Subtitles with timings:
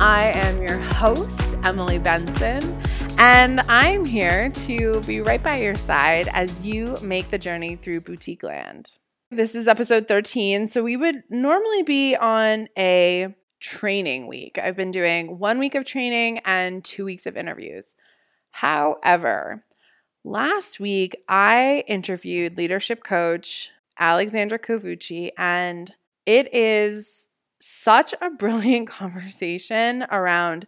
[0.00, 2.62] I am your host, Emily Benson,
[3.18, 8.00] and I'm here to be right by your side as you make the journey through
[8.02, 8.90] boutique land.
[9.30, 14.58] This is episode 13, so we would normally be on a training week.
[14.58, 17.94] I've been doing one week of training and two weeks of interviews.
[18.50, 19.64] However,
[20.24, 25.92] Last week, I interviewed leadership coach Alexandra Covucci, and
[26.26, 27.27] it is
[27.60, 30.66] such a brilliant conversation around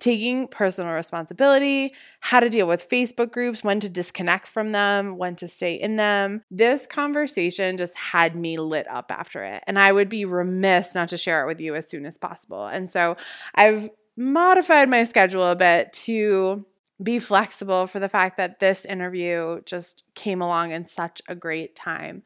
[0.00, 5.36] taking personal responsibility, how to deal with Facebook groups, when to disconnect from them, when
[5.36, 6.42] to stay in them.
[6.50, 11.10] This conversation just had me lit up after it, and I would be remiss not
[11.10, 12.66] to share it with you as soon as possible.
[12.66, 13.16] And so
[13.54, 16.64] I've modified my schedule a bit to
[17.02, 21.74] be flexible for the fact that this interview just came along in such a great
[21.76, 22.22] time.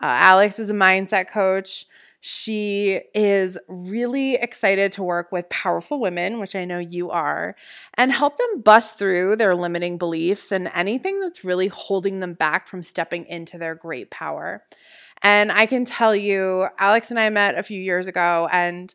[0.00, 1.86] Uh, Alex is a mindset coach.
[2.20, 7.56] She is really excited to work with powerful women, which I know you are,
[7.94, 12.68] and help them bust through their limiting beliefs and anything that's really holding them back
[12.68, 14.62] from stepping into their great power.
[15.22, 18.94] And I can tell you, Alex and I met a few years ago, and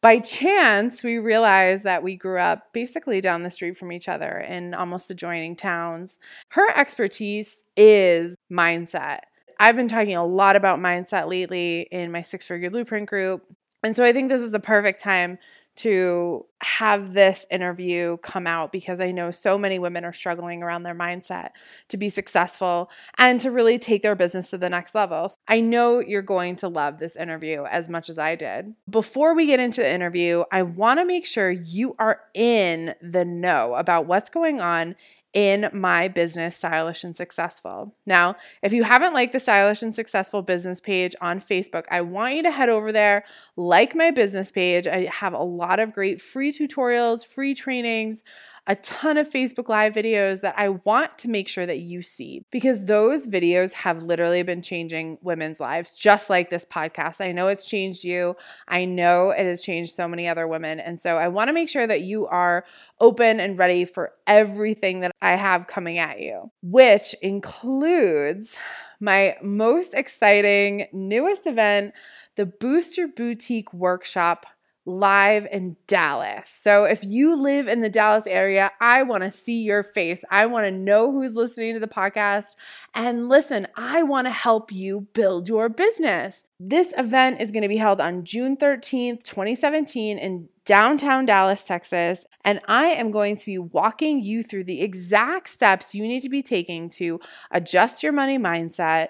[0.00, 4.36] by chance, we realized that we grew up basically down the street from each other
[4.38, 6.18] in almost adjoining towns.
[6.50, 9.20] Her expertise is mindset.
[9.58, 13.44] I've been talking a lot about mindset lately in my six figure blueprint group.
[13.82, 15.38] And so I think this is the perfect time
[15.76, 20.84] to have this interview come out because I know so many women are struggling around
[20.84, 21.50] their mindset
[21.88, 25.34] to be successful and to really take their business to the next level.
[25.48, 28.74] I know you're going to love this interview as much as I did.
[28.88, 33.24] Before we get into the interview, I want to make sure you are in the
[33.24, 34.94] know about what's going on
[35.34, 37.94] in my business, Stylish and Successful.
[38.06, 42.36] Now, if you haven't liked the Stylish and Successful business page on Facebook, I want
[42.36, 43.24] you to head over there,
[43.56, 44.86] like my business page.
[44.86, 48.22] I have a lot of great free tutorials, free trainings
[48.66, 52.44] a ton of Facebook Live videos that I want to make sure that you see
[52.50, 57.20] because those videos have literally been changing women's lives, just like this podcast.
[57.20, 58.36] I know it's changed you.
[58.66, 60.80] I know it has changed so many other women.
[60.80, 62.64] And so I want to make sure that you are
[63.00, 68.56] open and ready for everything that I have coming at you, which includes
[68.98, 71.92] my most exciting, newest event,
[72.36, 74.46] the Boost Your Boutique Workshop
[74.86, 76.48] live in Dallas.
[76.48, 80.24] So if you live in the Dallas area, I want to see your face.
[80.30, 82.56] I want to know who's listening to the podcast.
[82.94, 86.44] And listen, I want to help you build your business.
[86.60, 92.24] This event is going to be held on June 13th, 2017 in downtown Dallas, Texas,
[92.44, 96.30] and I am going to be walking you through the exact steps you need to
[96.30, 97.20] be taking to
[97.50, 99.08] adjust your money mindset,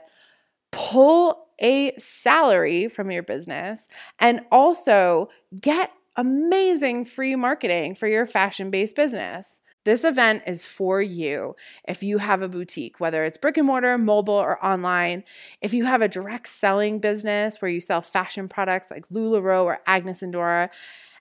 [0.73, 3.89] pull a salary from your business
[4.19, 5.29] and also
[5.61, 9.61] get amazing free marketing for your fashion based business.
[9.85, 11.57] This event is for you
[11.87, 15.25] if you have a boutique, whether it's brick and mortar, mobile, or online.
[15.61, 19.81] If you have a direct selling business where you sell fashion products like LuLaRoe or
[19.87, 20.71] Agnes and Dora.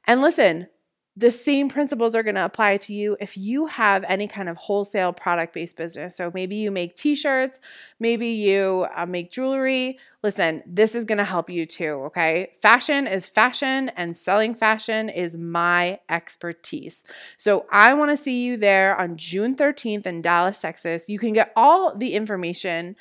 [0.08, 0.68] And listen,
[1.16, 4.58] the same principles are going to apply to you if you have any kind of
[4.58, 6.16] wholesale product based business.
[6.16, 7.60] So maybe you make t shirts,
[8.00, 10.00] maybe you uh, make jewelry.
[10.24, 12.50] Listen, this is going to help you too, okay?
[12.60, 17.04] Fashion is fashion, and selling fashion is my expertise.
[17.38, 21.10] So I want to see you there on June 13th in Dallas, Texas.
[21.10, 22.96] You can get all the information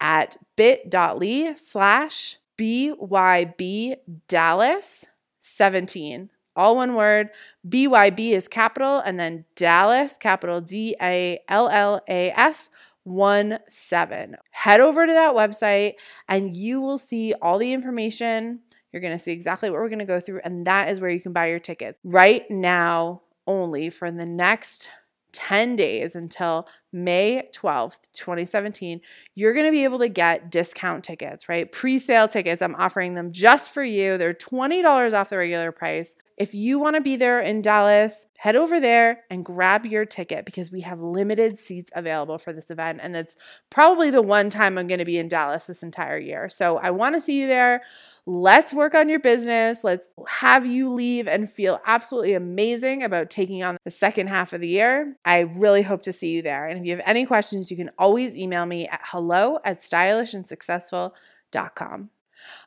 [0.00, 3.96] at bit.ly slash BYB
[4.28, 5.06] Dallas
[5.40, 7.30] 17 all one word.
[7.68, 12.70] BYB is capital, and then Dallas, capital D A L L A S.
[13.04, 14.36] 1 7.
[14.52, 15.94] Head over to that website
[16.28, 18.60] and you will see all the information.
[18.92, 21.10] You're going to see exactly what we're going to go through, and that is where
[21.10, 21.98] you can buy your tickets.
[22.04, 24.90] Right now, only for the next
[25.32, 29.00] 10 days until May 12th, 2017,
[29.34, 31.72] you're going to be able to get discount tickets, right?
[31.72, 32.60] Pre sale tickets.
[32.60, 34.18] I'm offering them just for you.
[34.18, 36.16] They're $20 off the regular price.
[36.42, 40.44] If you want to be there in Dallas, head over there and grab your ticket
[40.44, 42.98] because we have limited seats available for this event.
[43.00, 43.36] And it's
[43.70, 46.48] probably the one time I'm going to be in Dallas this entire year.
[46.48, 47.82] So I want to see you there.
[48.26, 49.84] Let's work on your business.
[49.84, 54.60] Let's have you leave and feel absolutely amazing about taking on the second half of
[54.60, 55.16] the year.
[55.24, 56.66] I really hope to see you there.
[56.66, 62.10] And if you have any questions, you can always email me at hello at stylishandsuccessful.com.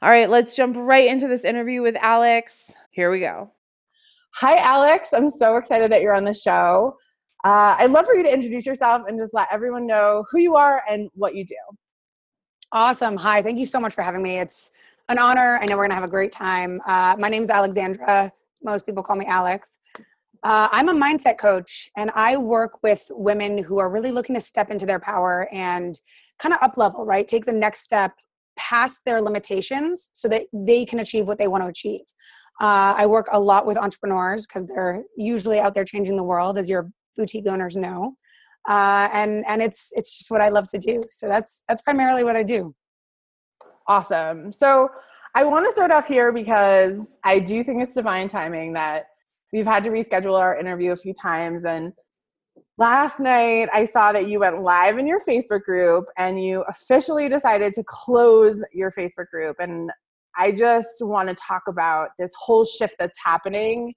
[0.02, 2.72] All right, let's jump right into this interview with Alex.
[2.92, 3.52] Here we go.
[4.40, 5.14] Hi, Alex.
[5.14, 6.98] I'm so excited that you're on the show.
[7.46, 10.58] Uh, I'd love for you to introduce yourself and just let everyone know who you
[10.58, 11.56] are and what you do.
[12.74, 13.16] Awesome.
[13.16, 13.42] Hi.
[13.42, 14.40] Thank you so much for having me.
[14.40, 14.72] It's
[15.08, 15.58] an honor.
[15.62, 16.82] I know we're going to have a great time.
[16.86, 18.30] Uh, my name is Alexandra.
[18.62, 19.80] Most people call me Alex.
[20.44, 24.42] Uh, I'm a mindset coach, and I work with women who are really looking to
[24.42, 25.98] step into their power and
[26.40, 27.26] kind of up level, right?
[27.26, 28.12] Take the next step
[28.58, 32.02] past their limitations so that they can achieve what they want to achieve.
[32.62, 36.58] Uh, I work a lot with entrepreneurs because they're usually out there changing the world,
[36.58, 38.16] as your boutique owners know.
[38.68, 41.02] Uh, and and it's it's just what I love to do.
[41.12, 42.74] So that's that's primarily what I do.
[43.88, 44.52] Awesome.
[44.52, 44.90] So
[45.36, 49.08] I want to start off here because I do think it's divine timing that
[49.54, 51.66] we've had to reschedule our interview a few times.
[51.66, 51.94] And
[52.78, 57.30] last night I saw that you went live in your Facebook group and you officially
[57.30, 59.58] decided to close your Facebook group.
[59.60, 59.92] And
[60.38, 63.94] I just want to talk about this whole shift that's happening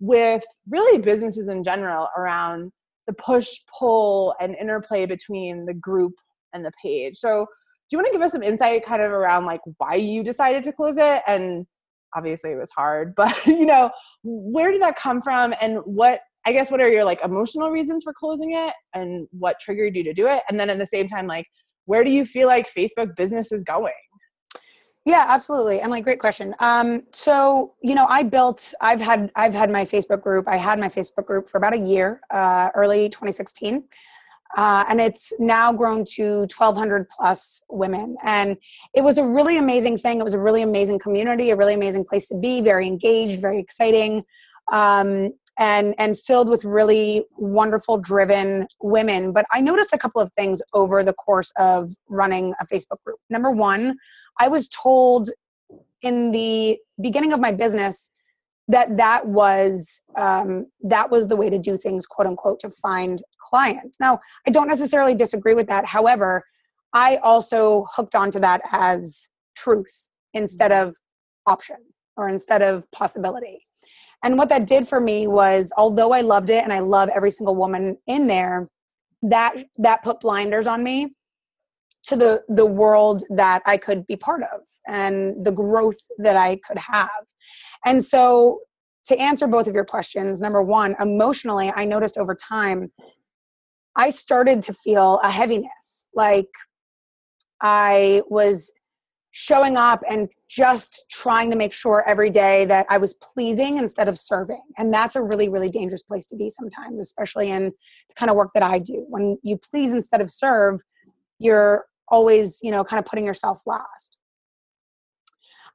[0.00, 2.72] with really businesses in general around
[3.06, 3.48] the push
[3.78, 6.12] pull and interplay between the group
[6.52, 7.16] and the page.
[7.16, 7.46] So
[7.88, 10.62] do you want to give us some insight kind of around like why you decided
[10.64, 11.22] to close it?
[11.26, 11.66] And
[12.14, 13.90] obviously it was hard but you know
[14.22, 15.54] where did that come from?
[15.60, 18.72] And what i guess what are your like emotional reasons for closing it?
[18.94, 20.42] And what triggered you to do it?
[20.48, 21.46] And then at the same time like
[21.84, 23.92] where do you feel like facebook business is going
[25.04, 26.54] yeah absolutely emily great question.
[26.60, 30.78] Um, so you know i built i've had i've had my facebook group i had
[30.78, 33.84] my facebook group for about a year uh, early 2016
[34.56, 38.56] uh, and it's now grown to 1200 plus women and
[38.94, 42.04] it was a really amazing thing it was a really amazing community a really amazing
[42.04, 44.22] place to be very engaged very exciting
[44.72, 50.32] um, and and filled with really wonderful driven women but i noticed a couple of
[50.32, 53.18] things over the course of running a facebook group.
[53.28, 53.96] Number one
[54.40, 55.30] i was told
[56.02, 58.10] in the beginning of my business
[58.68, 63.22] that that was um, that was the way to do things quote unquote to find
[63.50, 63.98] clients.
[64.00, 65.86] Now i don't necessarily disagree with that.
[65.86, 66.44] However
[66.92, 70.96] i also hooked onto that as truth instead of
[71.46, 71.76] option
[72.16, 73.66] or instead of possibility.
[74.24, 77.30] And what that did for me was although i loved it and i love every
[77.30, 78.66] single woman in there
[79.22, 81.12] that that put blinders on me
[82.04, 86.56] to the the world that I could be part of and the growth that I
[86.66, 87.10] could have.
[87.84, 88.60] And so
[89.04, 92.92] to answer both of your questions, number 1, emotionally I noticed over time
[93.96, 96.48] I started to feel a heaviness like
[97.60, 98.70] I was
[99.32, 104.08] showing up and just trying to make sure every day that I was pleasing instead
[104.08, 104.60] of serving.
[104.76, 108.36] And that's a really, really dangerous place to be sometimes, especially in the kind of
[108.36, 109.06] work that I do.
[109.08, 110.82] When you please instead of serve,
[111.38, 114.18] you're always you know kind of putting yourself last.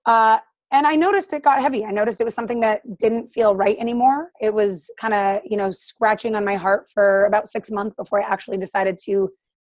[0.05, 0.37] Uh,
[0.71, 1.83] and i noticed it got heavy.
[1.85, 4.31] I noticed it was something that didn't feel right anymore.
[4.41, 8.21] It was kind of you know scratching on my heart for about six months before
[8.21, 9.29] i actually decided to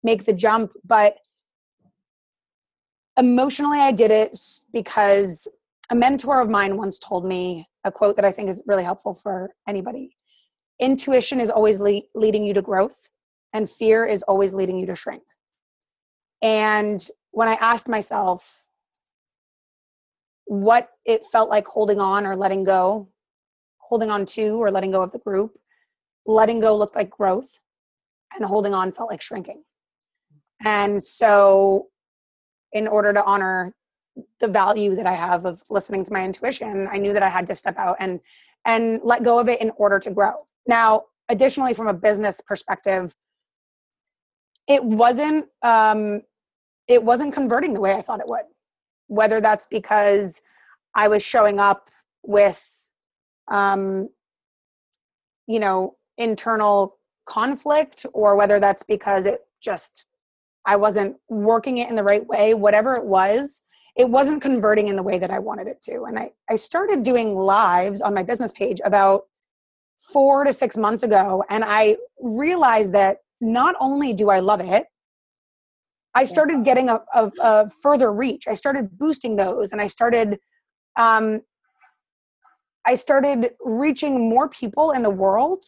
[0.03, 1.17] make the jump but
[3.17, 4.37] emotionally i did it
[4.71, 5.47] because
[5.89, 9.13] a mentor of mine once told me a quote that i think is really helpful
[9.13, 10.15] for anybody.
[10.79, 13.09] Intuition is always le- leading you to growth
[13.53, 15.23] and fear is always leading you to shrink
[16.41, 18.65] and when I asked myself
[20.45, 23.07] what it felt like holding on or letting go,
[23.77, 25.57] holding on to or letting go of the group,
[26.25, 27.59] letting go looked like growth,
[28.35, 29.63] and holding on felt like shrinking.
[30.65, 31.87] And so,
[32.73, 33.73] in order to honor
[34.39, 37.47] the value that I have of listening to my intuition, I knew that I had
[37.47, 38.19] to step out and
[38.65, 40.33] and let go of it in order to grow.
[40.67, 43.15] Now, additionally, from a business perspective,
[44.67, 46.21] it wasn't um,
[46.89, 48.45] it wasn't converting the way I thought it would.
[49.07, 50.41] Whether that's because
[50.95, 51.89] I was showing up
[52.23, 52.67] with,
[53.47, 54.09] um,
[55.47, 60.05] you know, internal conflict, or whether that's because it just
[60.65, 62.53] I wasn't working it in the right way.
[62.53, 63.61] Whatever it was,
[63.95, 66.03] it wasn't converting in the way that I wanted it to.
[66.03, 69.27] And I I started doing lives on my business page about
[69.97, 71.43] four to six months ago.
[71.49, 74.87] And I realized that not only do I love it,
[76.15, 78.47] I started getting a, a, a further reach.
[78.47, 80.37] I started boosting those and I started
[80.97, 81.41] um,
[82.85, 85.63] I started reaching more people in the world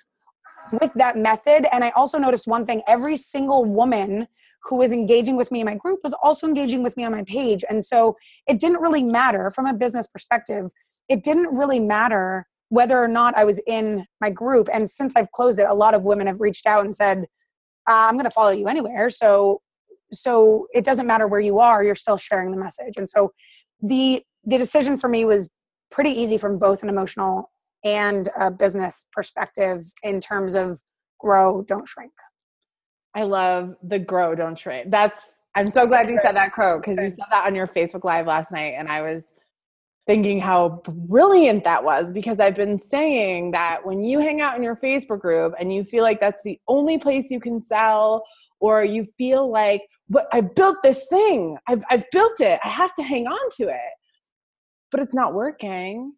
[0.81, 1.67] with that method.
[1.71, 4.27] And I also noticed one thing every single woman
[4.63, 7.23] who was engaging with me in my group was also engaging with me on my
[7.23, 7.63] page.
[7.69, 8.15] And so
[8.47, 10.71] it didn't really matter from a business perspective,
[11.09, 14.69] it didn't really matter whether or not I was in my group.
[14.71, 17.25] And since I've closed it, a lot of women have reached out and said,
[17.89, 19.09] uh, I'm going to follow you anywhere.
[19.09, 19.61] So,
[20.11, 22.93] so it doesn't matter where you are, you're still sharing the message.
[22.97, 23.31] And so
[23.81, 25.49] the, the decision for me was
[25.89, 27.51] pretty easy from both an emotional
[27.83, 30.79] and a business perspective in terms of
[31.19, 32.11] grow, don't shrink.
[33.15, 34.89] I love the grow, don't shrink.
[34.89, 38.05] That's I'm so glad you said that quote because you said that on your Facebook
[38.05, 39.23] Live last night, and I was
[40.07, 44.63] thinking how brilliant that was because I've been saying that when you hang out in
[44.63, 48.23] your Facebook group and you feel like that's the only place you can sell,
[48.61, 52.93] or you feel like, but I built this thing, I've, I've built it, I have
[52.95, 53.93] to hang on to it,
[54.91, 56.13] but it's not working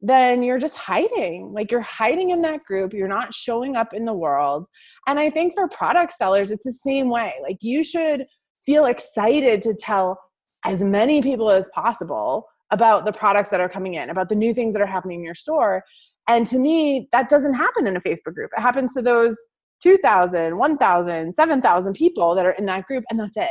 [0.00, 1.52] then you're just hiding.
[1.52, 4.66] Like you're hiding in that group, you're not showing up in the world.
[5.06, 7.34] And I think for product sellers, it's the same way.
[7.42, 8.26] Like you should
[8.64, 10.20] feel excited to tell
[10.64, 14.52] as many people as possible about the products that are coming in, about the new
[14.54, 15.82] things that are happening in your store.
[16.28, 18.50] And to me, that doesn't happen in a Facebook group.
[18.56, 19.36] It happens to those
[19.82, 23.50] 2,000, 1,000, 7,000 people that are in that group, and that's it.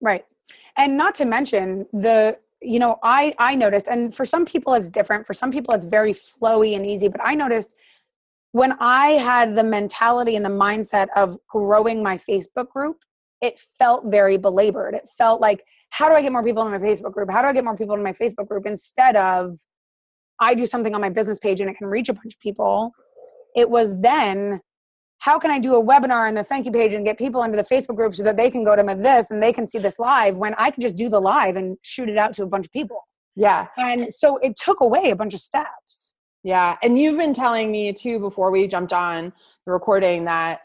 [0.00, 0.24] Right.
[0.76, 4.90] And not to mention the you know i i noticed and for some people it's
[4.90, 7.74] different for some people it's very flowy and easy but i noticed
[8.52, 12.96] when i had the mentality and the mindset of growing my facebook group
[13.42, 16.78] it felt very belabored it felt like how do i get more people in my
[16.78, 19.58] facebook group how do i get more people in my facebook group instead of
[20.40, 22.92] i do something on my business page and it can reach a bunch of people
[23.54, 24.60] it was then
[25.24, 27.56] how can I do a webinar on the thank you page and get people into
[27.56, 29.98] the Facebook group so that they can go to this and they can see this
[29.98, 32.66] live when I can just do the live and shoot it out to a bunch
[32.66, 33.00] of people?
[33.34, 33.68] Yeah.
[33.78, 36.12] And so it took away a bunch of steps.
[36.42, 36.76] Yeah.
[36.82, 39.32] And you've been telling me too before we jumped on
[39.64, 40.60] the recording that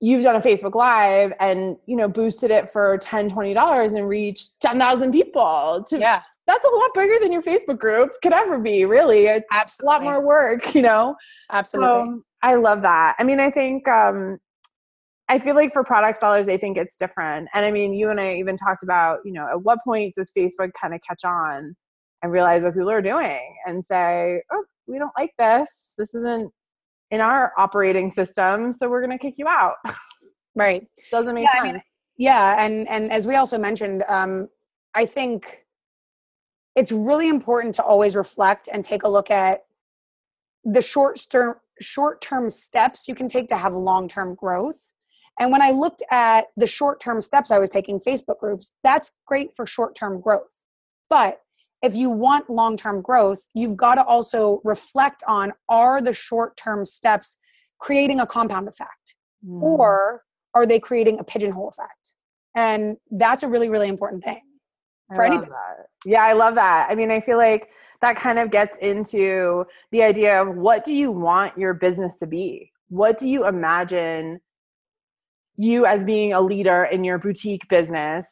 [0.00, 4.58] you've done a Facebook Live and, you know, boosted it for 10 $20 and reached
[4.60, 5.84] 10,000 people.
[5.88, 6.22] To, yeah.
[6.48, 9.26] That's a lot bigger than your Facebook group could ever be, really.
[9.26, 9.86] It's Absolutely.
[9.86, 11.14] a lot more work, you know?
[11.52, 11.90] Absolutely.
[11.92, 13.16] Um, I love that.
[13.18, 14.38] I mean, I think um,
[15.30, 17.48] I feel like for product sellers, they think it's different.
[17.54, 20.30] And I mean, you and I even talked about, you know, at what point does
[20.30, 21.74] Facebook kind of catch on
[22.22, 25.94] and realize what people are doing and say, oh, we don't like this.
[25.96, 26.52] This isn't
[27.10, 29.76] in our operating system, so we're going to kick you out.
[30.54, 30.86] Right.
[31.10, 31.64] Doesn't make yeah, sense.
[31.64, 31.82] I mean,
[32.18, 34.48] yeah, and and as we also mentioned, um,
[34.94, 35.64] I think
[36.76, 39.64] it's really important to always reflect and take a look at
[40.64, 44.92] the short term short term steps you can take to have long term growth.
[45.40, 49.12] And when I looked at the short term steps I was taking, Facebook groups, that's
[49.26, 50.64] great for short term growth.
[51.10, 51.40] But
[51.82, 56.56] if you want long term growth, you've got to also reflect on are the short
[56.56, 57.38] term steps
[57.78, 59.16] creating a compound effect
[59.46, 59.60] mm.
[59.60, 60.22] or
[60.54, 62.12] are they creating a pigeonhole effect?
[62.56, 64.40] And that's a really, really important thing
[65.12, 65.50] for anybody.
[65.50, 65.86] That.
[66.06, 66.86] Yeah, I love that.
[66.88, 67.68] I mean, I feel like
[68.00, 72.26] that kind of gets into the idea of what do you want your business to
[72.26, 72.70] be?
[72.88, 74.40] What do you imagine
[75.56, 78.26] you as being a leader in your boutique business?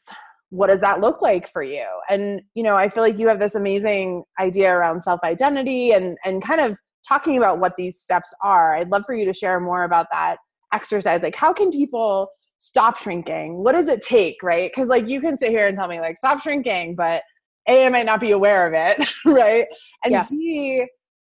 [0.50, 1.87] What does that look like for you?
[2.11, 6.42] And you know, I feel like you have this amazing idea around self-identity and and
[6.42, 6.76] kind of
[7.07, 8.75] talking about what these steps are.
[8.75, 10.37] I'd love for you to share more about that
[10.73, 11.23] exercise.
[11.23, 12.28] Like how can people
[12.59, 13.62] stop shrinking?
[13.64, 14.73] What does it take, right?
[14.75, 17.23] Cuz like you can sit here and tell me like stop shrinking, but
[17.69, 19.66] a, I might not be aware of it, right?
[20.04, 20.26] And yeah.
[20.28, 20.87] B,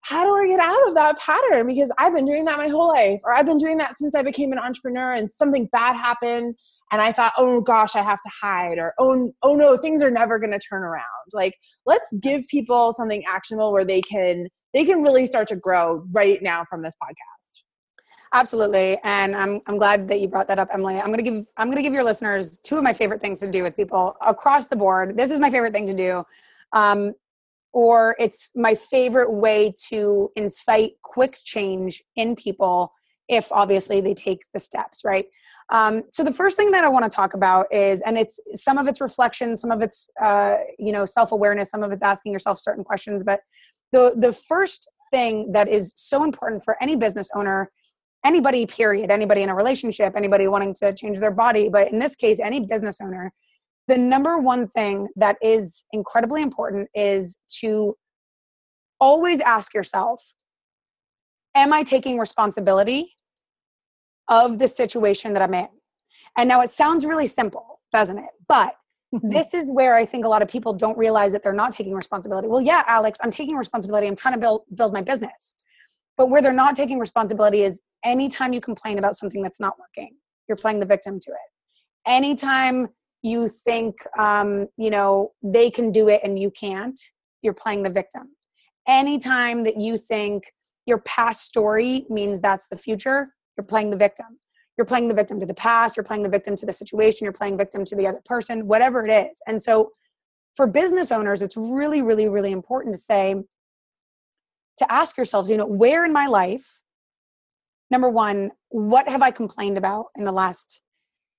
[0.01, 1.67] how do I get out of that pattern?
[1.67, 4.23] Because I've been doing that my whole life, or I've been doing that since I
[4.23, 6.55] became an entrepreneur and something bad happened
[6.91, 10.11] and I thought, oh gosh, I have to hide, or oh, oh no, things are
[10.11, 11.03] never gonna turn around.
[11.33, 11.53] Like,
[11.85, 16.41] let's give people something actionable where they can they can really start to grow right
[16.41, 17.36] now from this podcast.
[18.33, 20.99] Absolutely, and I'm I'm glad that you brought that up, Emily.
[20.99, 23.63] I'm gonna give I'm gonna give your listeners two of my favorite things to do
[23.63, 25.17] with people across the board.
[25.17, 26.23] This is my favorite thing to do,
[26.73, 27.13] um,
[27.71, 32.91] or it's my favorite way to incite quick change in people
[33.29, 35.25] if obviously they take the steps right.
[35.69, 38.77] Um, so the first thing that I want to talk about is, and it's some
[38.77, 42.33] of it's reflection, some of it's uh, you know self awareness, some of it's asking
[42.33, 43.23] yourself certain questions.
[43.23, 43.39] But
[43.93, 47.71] the the first thing that is so important for any business owner
[48.27, 52.15] anybody period anybody in a relationship anybody wanting to change their body but in this
[52.15, 53.31] case any business owner
[53.87, 57.95] the number one thing that is incredibly important is to
[58.99, 60.33] always ask yourself
[61.57, 63.15] am I taking responsibility
[64.27, 65.67] of the situation that I'm in?
[66.37, 68.29] And now it sounds really simple, doesn't it?
[68.47, 68.75] But
[69.13, 69.29] mm-hmm.
[69.29, 71.93] this is where I think a lot of people don't realize that they're not taking
[71.93, 72.47] responsibility.
[72.47, 74.07] Well, yeah, Alex, I'm taking responsibility.
[74.07, 75.55] I'm trying to build build my business.
[76.17, 80.15] But where they're not taking responsibility is anytime you complain about something that's not working,
[80.47, 82.07] you're playing the victim to it.
[82.07, 82.89] Anytime
[83.21, 86.99] you think um, you know they can do it and you can't,
[87.41, 88.35] you're playing the victim.
[88.87, 90.43] Anytime that you think
[90.85, 94.39] your past story means that's the future, you're playing the victim
[94.77, 97.33] you're playing the victim to the past you're playing the victim to the situation you're
[97.33, 99.91] playing victim to the other person whatever it is and so
[100.55, 103.35] for business owners it's really really really important to say
[104.77, 106.81] to ask yourselves you know where in my life
[107.91, 110.81] number one what have i complained about in the last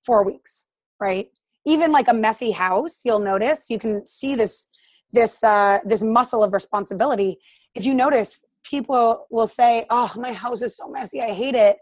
[0.05, 0.65] four weeks
[1.01, 1.29] right
[1.67, 4.67] even like a messy house you'll notice you can see this
[5.13, 7.39] this uh this muscle of responsibility
[7.75, 11.77] if you notice people will say oh my house is so messy i hate it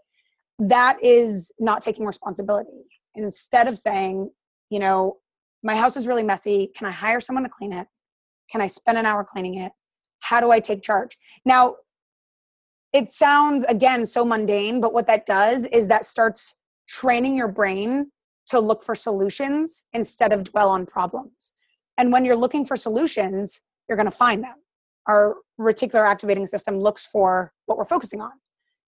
[0.58, 2.70] that is not taking responsibility.
[3.14, 4.30] Instead of saying,
[4.70, 5.18] you know,
[5.62, 6.70] my house is really messy.
[6.76, 7.86] Can I hire someone to clean it?
[8.50, 9.72] Can I spend an hour cleaning it?
[10.20, 11.18] How do I take charge?
[11.44, 11.76] Now,
[12.92, 16.54] it sounds again so mundane, but what that does is that starts
[16.88, 18.10] training your brain
[18.48, 21.52] to look for solutions instead of dwell on problems.
[21.98, 24.54] And when you're looking for solutions, you're going to find them.
[25.06, 28.32] Our reticular activating system looks for what we're focusing on.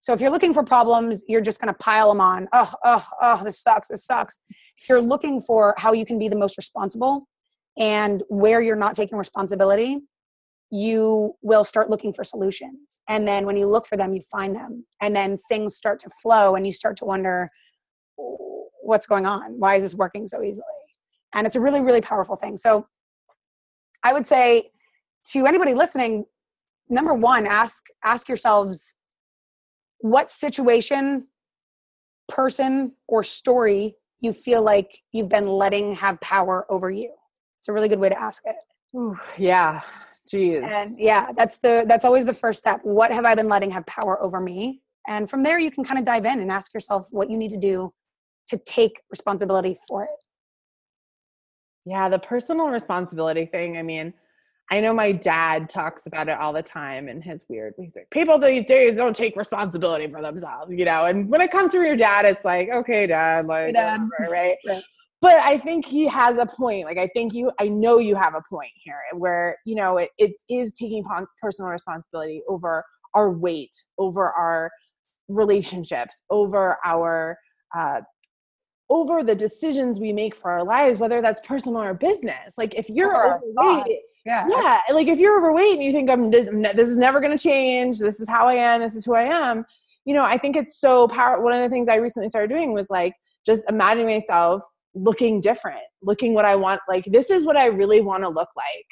[0.01, 2.49] So if you're looking for problems, you're just going to pile them on.
[2.53, 3.89] Oh, oh, oh, this sucks.
[3.89, 4.39] This sucks.
[4.77, 7.27] If you're looking for how you can be the most responsible
[7.77, 9.99] and where you're not taking responsibility,
[10.71, 13.01] you will start looking for solutions.
[13.09, 14.85] And then when you look for them, you find them.
[15.01, 17.49] And then things start to flow and you start to wonder
[18.83, 19.59] what's going on?
[19.59, 20.65] Why is this working so easily?
[21.35, 22.57] And it's a really, really powerful thing.
[22.57, 22.87] So
[24.03, 24.71] I would say
[25.33, 26.25] to anybody listening,
[26.89, 28.95] number one, ask ask yourselves
[29.99, 31.27] what situation,
[32.29, 37.13] person, or story you feel like you've been letting have power over you.
[37.59, 38.57] It's a really good way to ask it.
[38.97, 39.83] Ooh, yeah.
[40.33, 40.63] Jeez.
[40.63, 42.81] And yeah, that's the that's always the first step.
[42.83, 44.83] What have I been letting have power over me?
[45.07, 47.51] And from there you can kind of dive in and ask yourself what you need
[47.51, 47.93] to do
[48.49, 50.11] to take responsibility for it.
[51.87, 54.13] Yeah, the personal responsibility thing, I mean,
[54.71, 58.11] I know my dad talks about it all the time in his weird he's like,
[58.11, 61.07] people these days don't take responsibility for themselves, you know.
[61.07, 64.03] And when it comes to your dad, it's like, okay, dad, like dad.
[64.03, 64.57] Whatever, right?
[64.67, 64.83] right?
[65.21, 66.85] But I think he has a point.
[66.85, 70.11] Like I think you I know you have a point here where, you know, it,
[70.19, 71.05] it is taking
[71.43, 74.71] personal responsibility over our weight, over our
[75.29, 77.37] relationships, over our
[77.77, 78.01] uh,
[78.91, 82.55] over the decisions we make for our lives, whether that's personal or business.
[82.57, 84.47] Like if you're overweight, yeah.
[84.49, 87.99] yeah, like if you're overweight and you think I'm this is never going to change,
[87.99, 89.67] this is how I am, this is who I am.
[90.05, 91.45] You know, I think it's so powerful.
[91.45, 93.13] One of the things I recently started doing was like
[93.45, 94.63] just imagining myself
[95.03, 96.81] looking different, looking what I want.
[96.89, 98.87] Like this is what I really want to look like.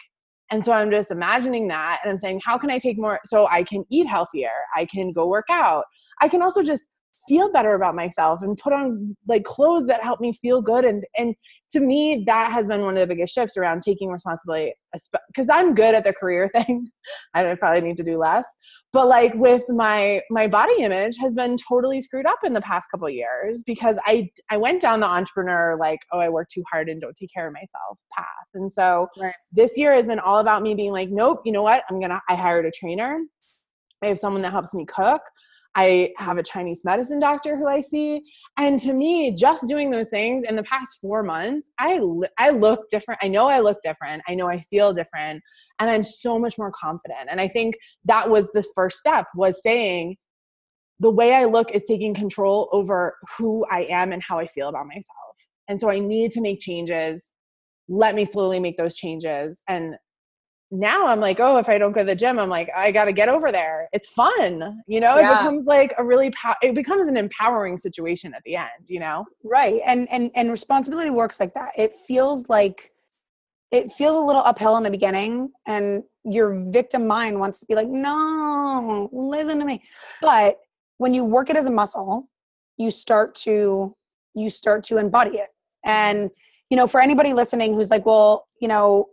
[0.50, 3.46] And so I'm just imagining that and I'm saying, how can I take more so
[3.48, 4.50] I can eat healthier?
[4.76, 5.84] I can go work out.
[6.20, 6.84] I can also just
[7.28, 10.84] feel better about myself and put on like clothes that help me feel good.
[10.84, 11.34] And and
[11.72, 14.72] to me that has been one of the biggest shifts around taking responsibility
[15.26, 16.88] because i'm good at the career thing.
[17.34, 18.44] I probably need to do less.
[18.92, 22.86] But like with my my body image has been totally screwed up in the past
[22.90, 26.88] couple years because i i went down the entrepreneur like oh i work too hard
[26.88, 28.26] and don't take care of myself path.
[28.54, 29.34] And so right.
[29.52, 31.82] this year has been all about me being like nope you know what?
[31.90, 33.18] I'm gonna i hired a trainer.
[34.02, 35.22] I have someone that helps me cook.
[35.76, 38.22] I have a Chinese medicine doctor who I see.
[38.56, 42.00] And to me, just doing those things in the past four months, I,
[42.38, 43.20] I look different.
[43.22, 44.22] I know I look different.
[44.26, 45.42] I know I feel different.
[45.78, 47.28] And I'm so much more confident.
[47.30, 50.16] And I think that was the first step was saying,
[50.98, 54.70] the way I look is taking control over who I am and how I feel
[54.70, 55.04] about myself.
[55.68, 57.22] And so I need to make changes.
[57.86, 59.58] Let me slowly make those changes.
[59.68, 59.96] And
[60.70, 63.04] now I'm like, oh, if I don't go to the gym, I'm like, I got
[63.04, 63.88] to get over there.
[63.92, 65.16] It's fun, you know.
[65.16, 65.32] Yeah.
[65.32, 68.98] It becomes like a really, pow- it becomes an empowering situation at the end, you
[68.98, 69.24] know.
[69.44, 71.70] Right, and and and responsibility works like that.
[71.76, 72.92] It feels like
[73.70, 77.76] it feels a little uphill in the beginning, and your victim mind wants to be
[77.76, 79.82] like, no, listen to me.
[80.20, 80.58] But
[80.98, 82.28] when you work it as a muscle,
[82.76, 83.94] you start to
[84.34, 85.50] you start to embody it,
[85.84, 86.30] and
[86.70, 89.06] you know, for anybody listening who's like, well, you know,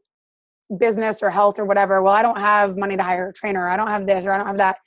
[0.78, 3.78] business or health or whatever, well, I don't have money to hire a trainer, I
[3.78, 4.78] don't have this or I don't have that.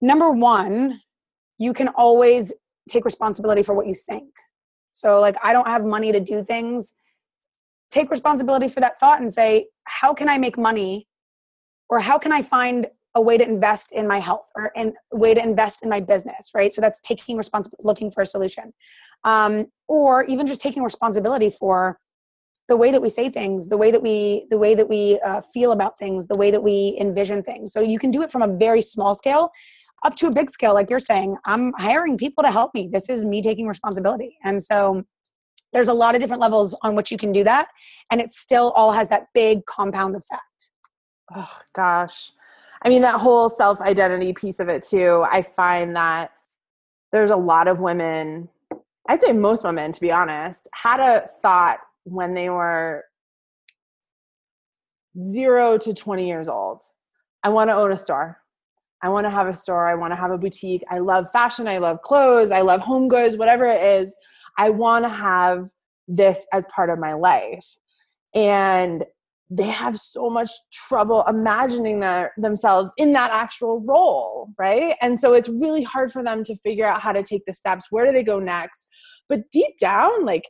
[0.00, 1.00] Number one,
[1.58, 2.52] you can always
[2.88, 4.30] take responsibility for what you think.
[4.92, 6.94] So, like, I don't have money to do things.
[7.90, 11.08] Take responsibility for that thought and say, how can I make money
[11.88, 15.16] or how can I find a way to invest in my health or in a
[15.16, 16.72] way to invest in my business, right?
[16.72, 18.72] So that's taking responsibility, looking for a solution.
[19.22, 21.98] Um, or even just taking responsibility for
[22.68, 25.40] the way that we say things the way that we the way that we uh,
[25.40, 27.72] feel about things the way that we envision things.
[27.72, 29.50] So you can do it from a very small scale
[30.04, 31.36] up to a big scale like you're saying.
[31.46, 32.90] I'm hiring people to help me.
[32.92, 34.36] This is me taking responsibility.
[34.44, 35.02] And so
[35.72, 37.68] there's a lot of different levels on which you can do that
[38.10, 40.70] and it still all has that big compound effect.
[41.34, 42.32] Oh gosh.
[42.84, 46.32] I mean that whole self identity piece of it too i find that
[47.12, 48.48] there's a lot of women
[49.08, 53.04] i'd say most women to be honest had a thought when they were
[55.20, 56.82] zero to 20 years old.
[57.42, 58.38] I want to own a store.
[59.02, 59.86] I want to have a store.
[59.86, 60.82] I want to have a boutique.
[60.90, 61.68] I love fashion.
[61.68, 62.50] I love clothes.
[62.50, 64.14] I love home goods, whatever it is.
[64.56, 65.68] I want to have
[66.08, 67.66] this as part of my life.
[68.34, 69.04] And
[69.50, 72.00] they have so much trouble imagining
[72.38, 74.96] themselves in that actual role, right?
[75.02, 77.86] And so it's really hard for them to figure out how to take the steps.
[77.90, 78.88] Where do they go next?
[79.28, 80.44] But deep down, like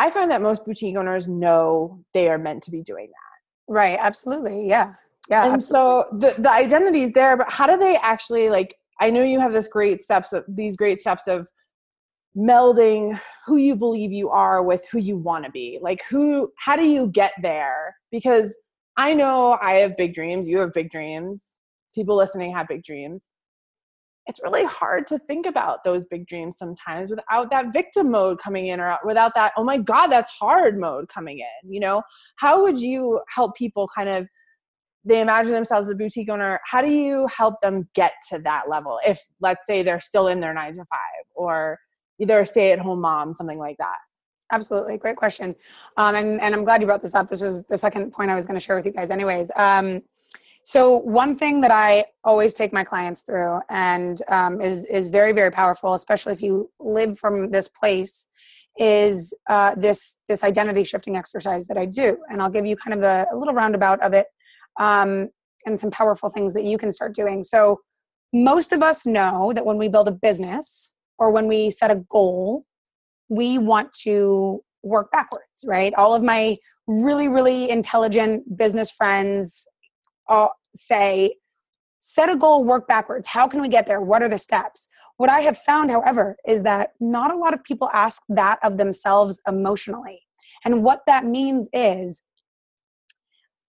[0.00, 3.72] I find that most boutique owners know they are meant to be doing that.
[3.72, 3.98] Right.
[4.00, 4.66] Absolutely.
[4.66, 4.94] Yeah.
[5.28, 5.44] Yeah.
[5.44, 6.10] And absolutely.
[6.20, 9.38] so the, the identity is there, but how do they actually like, I know you
[9.40, 11.46] have this great steps of these great steps of
[12.34, 15.78] melding who you believe you are with who you want to be.
[15.82, 17.94] Like who, how do you get there?
[18.10, 18.56] Because
[18.96, 20.48] I know I have big dreams.
[20.48, 21.42] You have big dreams.
[21.94, 23.22] People listening have big dreams
[24.26, 28.68] it's really hard to think about those big dreams sometimes without that victim mode coming
[28.68, 32.02] in or without that oh my god that's hard mode coming in you know?
[32.36, 34.26] How would you help people kind of
[35.04, 38.68] they imagine themselves as a boutique owner how do you help them get to that
[38.68, 39.00] level?
[39.06, 40.98] If let's say they're still in their 9 to 5
[41.34, 41.78] or
[42.18, 43.96] either a stay at home mom something like that.
[44.52, 45.54] Absolutely great question.
[45.96, 47.28] Um, and, and i'm glad you brought this up.
[47.28, 49.50] This was the second point i was going to share with you guys anyways.
[49.56, 50.02] Um,
[50.70, 55.32] so one thing that I always take my clients through, and um, is is very
[55.32, 58.28] very powerful, especially if you live from this place,
[58.78, 62.94] is uh, this this identity shifting exercise that I do, and I'll give you kind
[62.96, 64.26] of a, little roundabout of it,
[64.78, 65.30] um,
[65.66, 67.42] and some powerful things that you can start doing.
[67.42, 67.80] So
[68.32, 71.96] most of us know that when we build a business or when we set a
[72.08, 72.64] goal,
[73.28, 75.92] we want to work backwards, right?
[75.94, 79.66] All of my really really intelligent business friends
[80.28, 81.36] uh, say,
[81.98, 83.26] set a goal, work backwards.
[83.26, 84.00] How can we get there?
[84.00, 84.88] What are the steps?
[85.16, 88.78] What I have found, however, is that not a lot of people ask that of
[88.78, 90.20] themselves emotionally.
[90.64, 92.22] And what that means is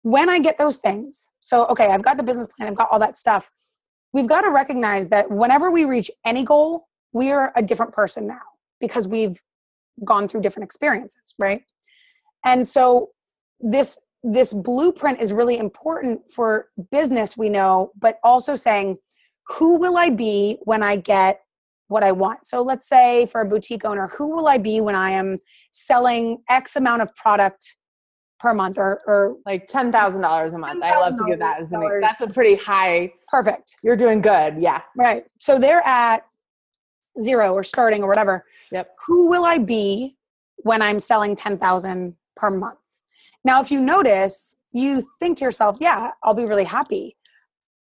[0.04, 3.00] when I get those things, so okay, I've got the business plan, I've got all
[3.00, 3.52] that stuff.
[4.14, 8.28] We've got to recognize that whenever we reach any goal, we are a different person
[8.28, 8.42] now
[8.80, 9.42] because we've
[10.06, 11.64] gone through different experiences, right?
[12.46, 13.10] And so
[13.60, 18.98] this this blueprint is really important for business, we know, but also saying,
[19.48, 21.42] who will I be when I get
[21.88, 22.46] what I want?
[22.46, 25.38] So let's say for a boutique owner, who will I be when I am
[25.72, 27.76] selling X amount of product
[28.40, 30.82] per month or, or like ten thousand dollars a month.
[30.84, 33.76] I love to give that as an that's a pretty high perfect.
[33.84, 34.56] You're doing good.
[34.60, 34.82] Yeah.
[34.96, 35.26] Right.
[35.40, 36.26] So they're at
[37.22, 38.46] zero or starting or whatever.
[38.72, 38.96] Yep.
[39.08, 40.16] Who will I be
[40.58, 42.78] when I'm selling ten thousand per month?
[43.44, 47.16] Now, if you notice, you think to yourself, yeah, I'll be really happy.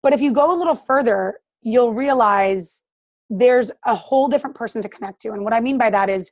[0.01, 2.83] But if you go a little further, you'll realize
[3.29, 5.31] there's a whole different person to connect to.
[5.31, 6.31] And what I mean by that is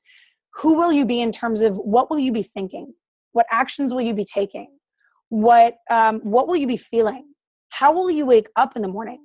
[0.56, 2.94] who will you be in terms of what will you be thinking?
[3.34, 4.68] What actions will you be taking?
[5.30, 7.26] What, um, what will you be feeling?
[7.70, 9.20] How will you wake up in the morning?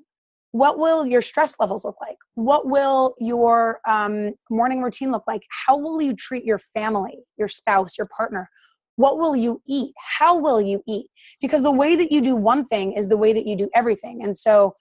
[0.52, 2.18] What will your stress levels look like?
[2.34, 5.42] What will your um, morning routine look like?
[5.66, 8.48] How will you treat your family, your spouse, your partner?
[8.96, 9.92] What will you eat?
[10.18, 11.06] How will you eat?
[11.40, 14.22] Because the way that you do one thing is the way that you do everything.
[14.22, 14.76] And so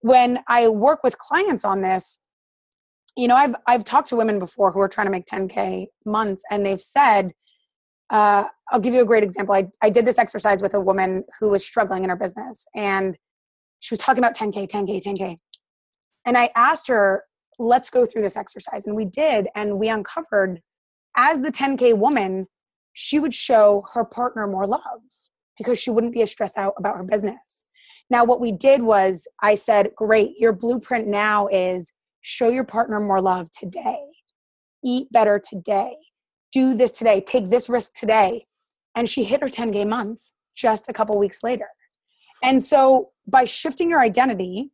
[0.00, 2.18] when I work with clients on this,
[3.16, 6.42] you know, I've I've talked to women before who are trying to make 10k months,
[6.50, 7.32] and they've said,
[8.10, 9.54] uh, I'll give you a great example.
[9.54, 13.16] I, I did this exercise with a woman who was struggling in her business, and
[13.80, 15.36] she was talking about 10k, 10k, 10k,
[16.24, 17.24] and I asked her,
[17.58, 20.60] let's go through this exercise, and we did, and we uncovered
[21.16, 22.46] as the 10k woman
[22.92, 25.02] she would show her partner more love
[25.58, 27.64] because she wouldn't be as stressed out about her business.
[28.10, 33.00] Now, what we did was I said, Great, your blueprint now is show your partner
[33.00, 34.04] more love today,
[34.84, 35.96] eat better today,
[36.52, 38.46] do this today, take this risk today.
[38.94, 40.20] And she hit her 10K month
[40.54, 41.68] just a couple weeks later.
[42.42, 44.70] And so by shifting your identity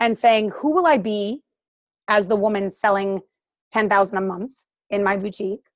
[0.00, 1.42] and saying, Who will I be
[2.08, 3.20] as the woman selling
[3.70, 4.52] 10,000 a month
[4.88, 5.69] in my boutique?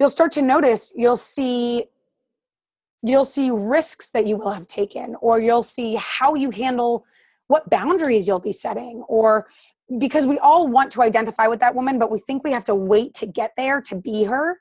[0.00, 1.84] You'll start to notice you'll see
[3.02, 7.04] you'll see risks that you will have taken or you'll see how you handle
[7.46, 9.46] what boundaries you'll be setting or
[9.98, 12.74] because we all want to identify with that woman but we think we have to
[12.74, 14.58] wait to get there to be her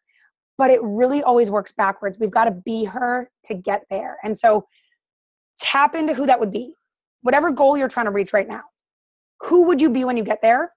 [0.60, 2.20] but it really always works backwards.
[2.20, 4.18] We've got to be her to get there.
[4.26, 4.68] And so
[5.58, 6.74] tap into who that would be.
[7.22, 8.64] Whatever goal you're trying to reach right now
[9.42, 10.74] who would you be when you get there?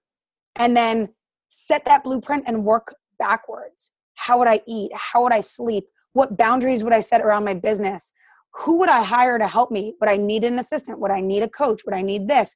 [0.55, 1.09] And then
[1.49, 3.91] set that blueprint and work backwards
[4.25, 7.55] how would i eat how would i sleep what boundaries would I set around my
[7.55, 8.13] business?
[8.53, 9.95] Who would I hire to help me?
[9.99, 10.99] Would I need an assistant?
[10.99, 11.81] Would I need a coach?
[11.85, 12.55] Would I need this?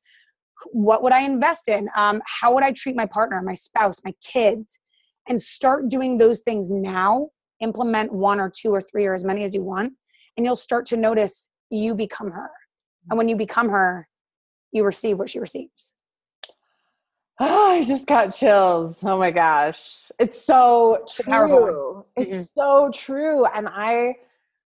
[0.72, 1.90] What would I invest in?
[1.96, 4.80] Um, how would I treat my partner, my spouse, my kids?
[5.28, 7.30] And start doing those things now.
[7.60, 9.94] Implement one or two or three or as many as you want.
[10.38, 12.52] And you'll start to notice you become her.
[13.10, 14.08] And when you become her,
[14.72, 15.94] you receive what she receives.
[17.40, 19.04] Oh, I just got chills.
[19.04, 20.12] Oh my gosh.
[20.20, 22.06] It's so true.
[22.16, 22.44] It's mm-hmm.
[22.56, 23.46] so true.
[23.46, 24.16] And I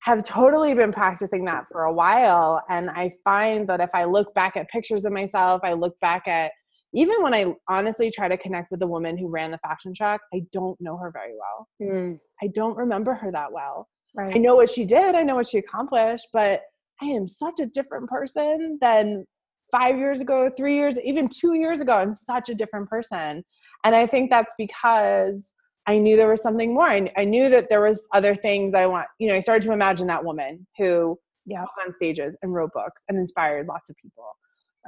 [0.00, 2.62] have totally been practicing that for a while.
[2.68, 6.29] And I find that if I look back at pictures of myself, I look back
[6.29, 6.53] at
[6.94, 10.20] even when I honestly try to connect with the woman who ran the fashion truck,
[10.33, 11.68] I don't know her very well.
[11.83, 12.20] Mm.
[12.40, 13.88] I don't remember her that well.
[14.14, 14.35] Right.
[14.35, 16.62] I know what she did, I know what she accomplished, but
[17.03, 19.27] I am such a different person than
[19.75, 23.45] five years ago, three years, even two years ago, I'm such a different person.
[23.85, 25.51] And I think that's because
[25.87, 26.89] I knew there was something more.
[26.89, 29.09] I, I knew that there was other things I want.
[29.19, 31.59] You know, I started to imagine that woman who yeah.
[31.59, 34.25] spoke on stages and wrote books and inspired lots of people.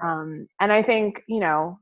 [0.03, 1.79] Um, and I think, you know,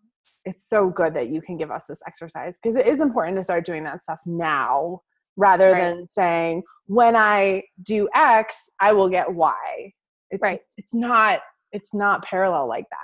[0.46, 3.44] it's so good that you can give us this exercise because it is important to
[3.44, 5.00] start doing that stuff now
[5.36, 5.80] rather right.
[5.80, 9.92] than saying when I do X, I will get Y.
[10.30, 10.60] It's, right.
[10.76, 11.40] It's not
[11.74, 12.98] it's not parallel like that.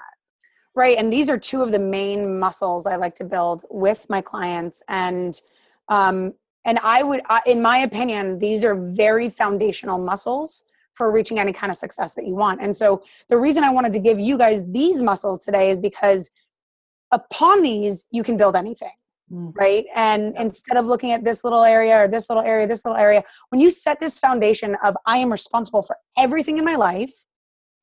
[0.74, 4.20] Right and these are two of the main muscles i like to build with my
[4.20, 5.42] clients and
[5.88, 6.32] um
[6.64, 10.62] and i would in my opinion these are very foundational muscles
[10.94, 13.92] for reaching any kind of success that you want and so the reason i wanted
[13.92, 16.30] to give you guys these muscles today is because
[17.10, 18.92] upon these you can build anything
[19.32, 19.52] mm.
[19.56, 19.86] right?
[19.96, 23.24] And instead of looking at this little area or this little area this little area
[23.48, 27.26] when you set this foundation of i am responsible for everything in my life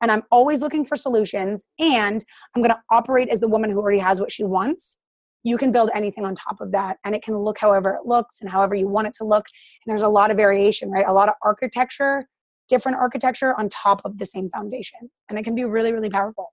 [0.00, 3.78] and I'm always looking for solutions and I'm going to operate as the woman who
[3.78, 4.98] already has what she wants,
[5.44, 8.40] you can build anything on top of that and it can look however it looks
[8.40, 9.46] and however you want it to look.
[9.84, 11.06] And there's a lot of variation, right?
[11.06, 12.28] A lot of architecture,
[12.68, 15.10] different architecture on top of the same foundation.
[15.28, 16.52] And it can be really, really powerful.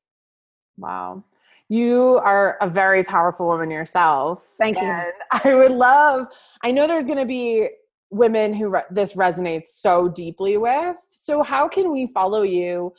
[0.78, 1.24] Wow.
[1.68, 4.48] You are a very powerful woman yourself.
[4.60, 4.84] Thank you.
[4.84, 6.28] And I would love,
[6.64, 7.70] I know there's going to be
[8.12, 10.96] women who re- this resonates so deeply with.
[11.12, 12.94] So, how can we follow you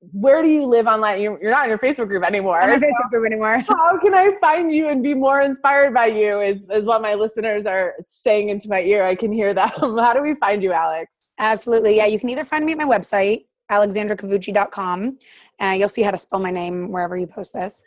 [0.00, 1.20] where do you live online?
[1.20, 2.60] You're, you're not in your Facebook group anymore.
[2.60, 3.58] I'm in Facebook group anymore.
[3.68, 6.40] How can I find you and be more inspired by you?
[6.40, 9.04] Is is what my listeners are saying into my ear.
[9.04, 9.68] I can hear them.
[9.78, 11.16] How do we find you, Alex?
[11.38, 11.96] Absolutely.
[11.96, 15.18] Yeah, you can either find me at my website, alexandracovucci.com.
[15.60, 17.82] Uh, you'll see how to spell my name wherever you post this.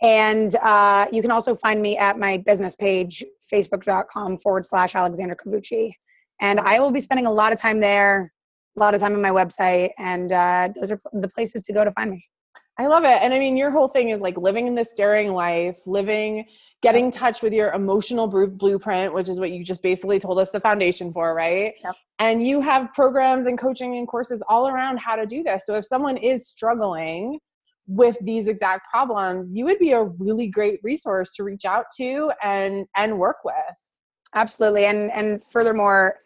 [0.00, 5.36] And uh, you can also find me at my business page, facebook.com forward slash Alexandra
[5.36, 5.92] Covucci.
[6.40, 8.32] And I will be spending a lot of time there
[8.78, 11.84] a lot of time on my website, and uh, those are the places to go
[11.84, 12.24] to find me.
[12.80, 13.20] I love it.
[13.22, 16.46] And I mean, your whole thing is like living in this daring life, living,
[16.80, 20.52] getting in touch with your emotional blueprint, which is what you just basically told us
[20.52, 21.74] the foundation for, right?
[21.82, 21.94] Yep.
[22.20, 25.64] And you have programs and coaching and courses all around how to do this.
[25.66, 27.40] So if someone is struggling
[27.88, 32.30] with these exact problems, you would be a really great resource to reach out to
[32.44, 33.54] and and work with.
[34.34, 34.84] Absolutely.
[34.84, 36.16] And and furthermore,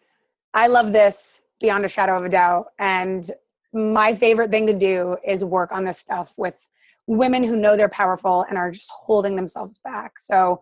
[0.53, 2.67] I love this beyond a shadow of a doubt.
[2.77, 3.31] And
[3.73, 6.67] my favorite thing to do is work on this stuff with
[7.07, 10.19] women who know they're powerful and are just holding themselves back.
[10.19, 10.61] So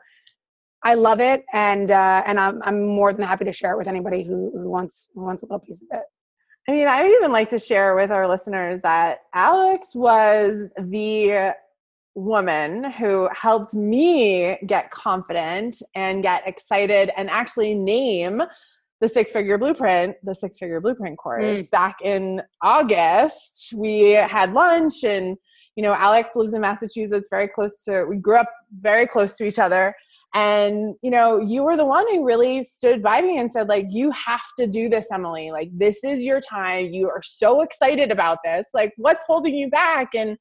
[0.84, 3.88] I love it, and uh, and I'm I'm more than happy to share it with
[3.88, 6.04] anybody who who wants who wants a little piece of it.
[6.68, 11.54] I mean, I would even like to share with our listeners that Alex was the
[12.16, 18.42] woman who helped me get confident and get excited and actually name
[19.02, 21.70] the six figure blueprint, the six figure blueprint course mm.
[21.72, 23.74] back in August.
[23.76, 25.38] We had lunch and
[25.76, 29.46] you know, Alex lives in Massachusetts, very close to we grew up very close to
[29.46, 29.96] each other.
[30.34, 33.88] And you know, you were the one who really stood by me and said like
[33.90, 35.50] you have to do this, Emily.
[35.52, 36.88] Like this is your time.
[36.88, 38.68] You are so excited about this.
[38.74, 40.14] Like what's holding you back?
[40.14, 40.38] And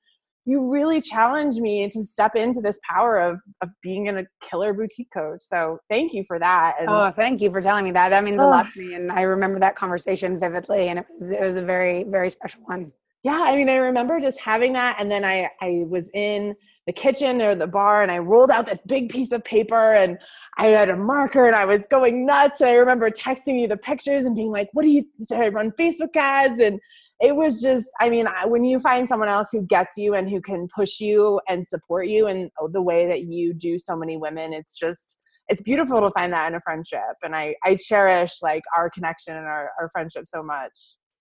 [0.46, 4.72] you really challenged me to step into this power of, of being in a killer
[4.72, 5.42] boutique coach.
[5.42, 6.76] So thank you for that.
[6.80, 8.08] And, oh, thank you for telling me that.
[8.08, 8.94] That means a lot to me.
[8.94, 12.62] And I remember that conversation vividly and it was, it was a very, very special
[12.64, 12.90] one.
[13.22, 13.42] Yeah.
[13.44, 14.96] I mean, I remember just having that.
[14.98, 18.64] And then I, I was in the kitchen or the bar and I rolled out
[18.64, 20.16] this big piece of paper and
[20.56, 22.62] I had a marker and I was going nuts.
[22.62, 25.48] And I remember texting you the pictures and being like, what do you, should I
[25.48, 26.60] run Facebook ads?
[26.60, 26.80] And
[27.20, 30.40] it was just, I mean, when you find someone else who gets you and who
[30.40, 34.54] can push you and support you and the way that you do so many women,
[34.54, 37.16] it's just, it's beautiful to find that in a friendship.
[37.22, 40.72] And I, I cherish like our connection and our, our friendship so much.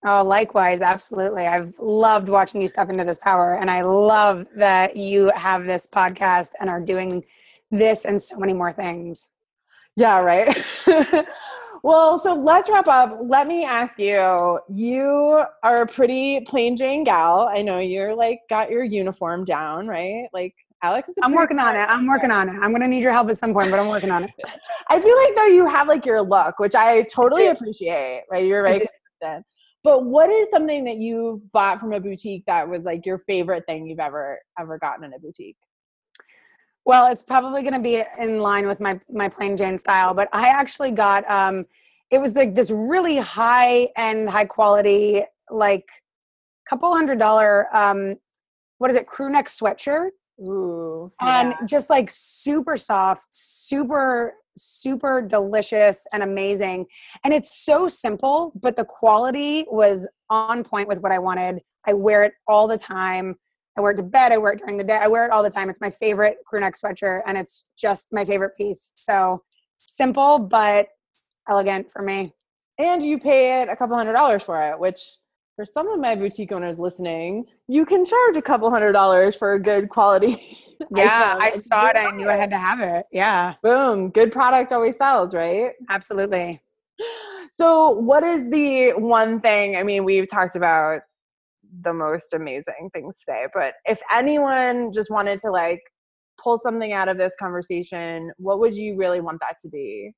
[0.06, 1.46] Oh, likewise, absolutely.
[1.46, 5.86] I've loved watching you step into this power, and I love that you have this
[5.86, 7.22] podcast and are doing
[7.70, 9.28] this and so many more things.
[9.96, 10.56] Yeah, right.
[11.82, 13.18] well, so let's wrap up.
[13.22, 17.48] Let me ask you you are a pretty plain Jane gal.
[17.52, 20.28] I know you're like got your uniform down, right?
[20.32, 21.80] Like Alex is I'm working on it.
[21.80, 22.52] I'm working on it.
[22.60, 24.30] I'm going to need your help at some point, but I'm working on it.
[24.88, 28.44] I feel like though you have like your look, which I totally appreciate, right?
[28.44, 29.46] You're very consistent.
[29.82, 33.64] But what is something that you've bought from a boutique that was like your favorite
[33.66, 35.56] thing you've ever ever gotten in a boutique?
[36.86, 40.28] Well, it's probably going to be in line with my my plain Jane style, but
[40.32, 41.66] I actually got um
[42.10, 45.88] it was like this really high end, high quality, like
[46.68, 48.16] couple hundred dollar um
[48.78, 50.10] what is it, crew neck sweatshirt.
[50.40, 51.12] Ooh.
[51.20, 51.66] And yeah.
[51.66, 56.86] just like super soft, super super delicious and amazing.
[57.24, 61.60] And it's so simple, but the quality was on point with what I wanted.
[61.86, 63.36] I wear it all the time.
[63.76, 64.32] I wear it to bed.
[64.32, 64.98] I wear it during the day.
[65.00, 65.70] I wear it all the time.
[65.70, 68.92] It's my favorite crew neck sweatshirt, and it's just my favorite piece.
[68.96, 69.42] So
[69.78, 70.88] simple but
[71.48, 72.34] elegant for me.
[72.78, 75.00] And you pay it a couple hundred dollars for it, which
[75.56, 79.54] for some of my boutique owners listening, you can charge a couple hundred dollars for
[79.54, 80.56] a good quality.
[80.96, 81.96] Yeah, I saw it.
[81.98, 83.04] I knew I had to have it.
[83.12, 83.56] Yeah.
[83.62, 84.08] Boom.
[84.08, 85.72] Good product always sells, right?
[85.90, 86.62] Absolutely.
[87.52, 89.76] So, what is the one thing?
[89.76, 91.02] I mean, we've talked about
[91.82, 95.80] the most amazing things today, but if anyone just wanted to like
[96.42, 100.12] pull something out of this conversation, what would you really want that to be?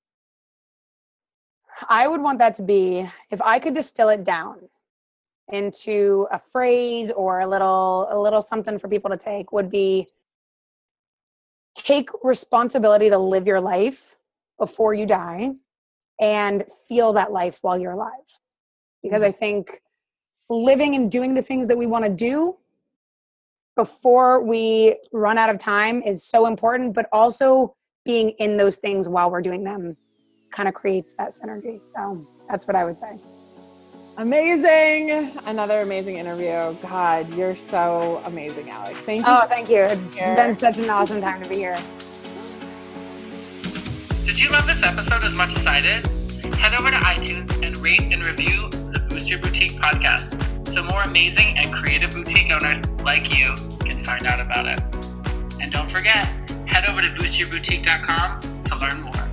[1.88, 4.56] I would want that to be if I could distill it down
[5.52, 10.06] into a phrase or a little a little something for people to take would be
[11.74, 14.16] take responsibility to live your life
[14.58, 15.50] before you die
[16.20, 18.10] and feel that life while you're alive
[19.02, 19.28] because mm-hmm.
[19.28, 19.82] i think
[20.48, 22.56] living and doing the things that we want to do
[23.76, 27.74] before we run out of time is so important but also
[28.04, 29.96] being in those things while we're doing them
[30.50, 33.18] kind of creates that synergy so that's what i would say
[34.18, 35.32] Amazing.
[35.46, 36.76] Another amazing interview.
[36.82, 38.98] God, you're so amazing, Alex.
[39.00, 39.26] Thank you.
[39.26, 39.78] Oh, thank you.
[39.78, 40.36] It's here.
[40.36, 41.78] been such an awesome time to be here.
[44.26, 46.21] Did you love this episode as much as I did?
[46.62, 51.02] Head over to iTunes and rate and review the Boost Your Boutique podcast so more
[51.02, 54.80] amazing and creative boutique owners like you can find out about it.
[55.60, 56.24] And don't forget,
[56.68, 59.31] head over to boostyourboutique.com to learn more.